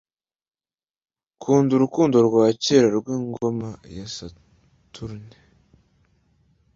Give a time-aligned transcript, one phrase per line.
[1.41, 5.31] Kunda urukundo rwa kera rw'ingoma ya Saturne